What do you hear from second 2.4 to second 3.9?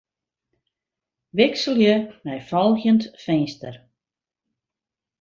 folgjend finster.